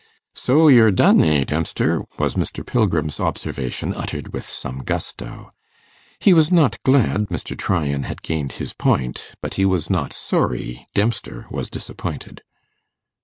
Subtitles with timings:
[0.33, 2.65] 'So you're done, eh, Dempster?' was Mr.
[2.65, 5.51] Pilgrim's observation, uttered with some gusto.
[6.17, 7.55] He was not glad Mr.
[7.55, 12.41] Tryan had gained his point, but he was not sorry Dempster was disappointed.